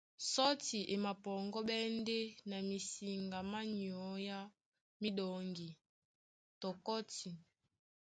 [0.31, 2.19] Sɔ́ti e mapɔŋgɔ́ɓɛ́ ndé
[2.49, 4.03] na misiŋga má nyɔ́
[4.37, 4.39] á
[5.01, 5.67] míɗɔŋgi
[6.59, 7.35] tɔ kɔ́tin.